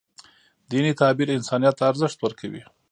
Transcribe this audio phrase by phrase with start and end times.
[0.69, 2.63] دیني تعبیر انسانیت ته ارزښت ورکوي.